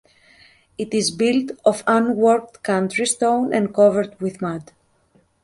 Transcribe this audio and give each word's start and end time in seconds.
It 0.79 0.95
is 0.95 1.11
built 1.11 1.51
of 1.63 1.83
unworked 1.85 2.63
country 2.63 3.05
stone 3.05 3.53
and 3.53 3.71
covered 3.71 4.19
with 4.19 4.41
mud. 4.41 4.71